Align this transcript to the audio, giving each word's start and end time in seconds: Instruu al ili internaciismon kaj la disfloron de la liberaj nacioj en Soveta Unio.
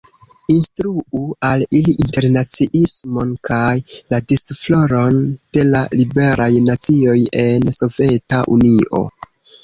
Instruu 0.51 1.19
al 1.47 1.63
ili 1.79 1.91
internaciismon 2.05 3.33
kaj 3.49 3.73
la 4.13 4.19
disfloron 4.31 5.19
de 5.57 5.65
la 5.75 5.81
liberaj 5.99 6.49
nacioj 6.71 7.15
en 7.43 7.69
Soveta 7.77 8.41
Unio. 8.57 9.03